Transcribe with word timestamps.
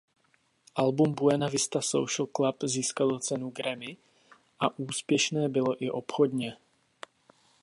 Album 0.83 1.13
Buena 1.15 1.47
Vista 1.47 1.79
Social 1.79 2.25
Club 2.35 2.55
získalo 2.63 3.19
cenu 3.19 3.49
Grammy 3.51 3.97
a 4.59 4.79
úspěšné 4.79 5.49
bylo 5.49 5.83
i 5.83 5.91
obchodně. 5.91 6.57